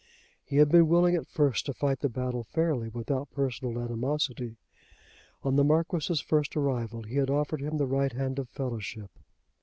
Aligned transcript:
He 0.43 0.55
had 0.55 0.69
been 0.69 0.87
willing 0.87 1.15
at 1.15 1.27
first 1.29 1.67
to 1.67 1.75
fight 1.75 1.99
the 1.99 2.09
battle 2.09 2.43
fairly 2.43 2.89
without 2.89 3.29
personal 3.29 3.79
animosity. 3.79 4.55
On 5.43 5.57
the 5.57 5.63
Marquis's 5.63 6.19
first 6.21 6.57
arrival 6.57 7.03
he 7.03 7.17
had 7.17 7.29
offered 7.29 7.61
him 7.61 7.77
the 7.77 7.85
right 7.85 8.11
hand 8.11 8.39
of 8.39 8.49
fellowship. 8.49 9.11